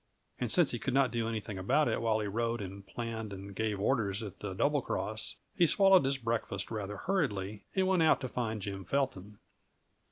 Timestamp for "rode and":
2.27-2.83